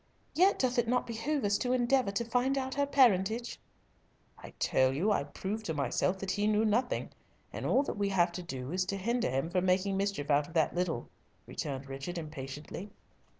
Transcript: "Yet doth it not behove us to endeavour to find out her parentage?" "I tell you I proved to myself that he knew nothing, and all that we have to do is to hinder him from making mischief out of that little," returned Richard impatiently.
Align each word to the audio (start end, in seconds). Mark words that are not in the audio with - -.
"Yet 0.33 0.57
doth 0.57 0.79
it 0.79 0.87
not 0.87 1.05
behove 1.05 1.43
us 1.45 1.59
to 1.59 1.73
endeavour 1.73 2.09
to 2.09 2.25
find 2.25 2.57
out 2.57 2.73
her 2.73 2.87
parentage?" 2.87 3.59
"I 4.35 4.53
tell 4.57 4.91
you 4.91 5.11
I 5.11 5.23
proved 5.25 5.63
to 5.67 5.75
myself 5.75 6.17
that 6.17 6.31
he 6.31 6.47
knew 6.47 6.65
nothing, 6.65 7.11
and 7.53 7.67
all 7.67 7.83
that 7.83 7.99
we 7.99 8.09
have 8.09 8.31
to 8.31 8.41
do 8.41 8.71
is 8.71 8.83
to 8.85 8.97
hinder 8.97 9.29
him 9.29 9.51
from 9.51 9.67
making 9.67 9.97
mischief 9.97 10.31
out 10.31 10.47
of 10.47 10.55
that 10.55 10.73
little," 10.73 11.07
returned 11.45 11.87
Richard 11.87 12.17
impatiently. 12.17 12.89